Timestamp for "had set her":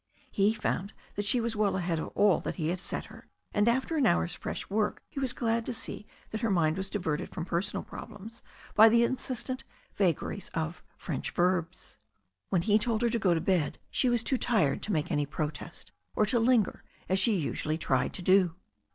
2.69-3.27